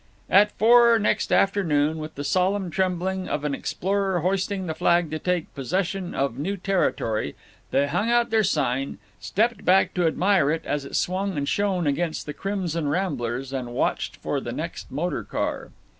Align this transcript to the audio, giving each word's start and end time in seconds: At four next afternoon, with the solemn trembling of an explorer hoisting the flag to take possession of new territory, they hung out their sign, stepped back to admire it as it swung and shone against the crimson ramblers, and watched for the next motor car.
At 0.31 0.51
four 0.53 0.97
next 0.97 1.31
afternoon, 1.31 1.99
with 1.99 2.15
the 2.15 2.23
solemn 2.23 2.71
trembling 2.71 3.29
of 3.29 3.43
an 3.45 3.53
explorer 3.53 4.21
hoisting 4.21 4.65
the 4.65 4.73
flag 4.73 5.11
to 5.11 5.19
take 5.19 5.53
possession 5.53 6.15
of 6.15 6.39
new 6.39 6.57
territory, 6.57 7.35
they 7.69 7.85
hung 7.85 8.09
out 8.09 8.31
their 8.31 8.43
sign, 8.43 8.97
stepped 9.19 9.63
back 9.63 9.93
to 9.93 10.07
admire 10.07 10.49
it 10.49 10.65
as 10.65 10.85
it 10.85 10.95
swung 10.95 11.37
and 11.37 11.47
shone 11.47 11.85
against 11.85 12.25
the 12.25 12.33
crimson 12.33 12.87
ramblers, 12.89 13.53
and 13.53 13.75
watched 13.75 14.15
for 14.15 14.39
the 14.41 14.51
next 14.51 14.89
motor 14.91 15.21
car. 15.23 15.69